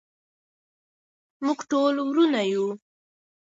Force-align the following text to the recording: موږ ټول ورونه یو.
موږ 1.45 1.59
ټول 1.71 1.95
ورونه 2.07 2.41
یو. 2.51 2.65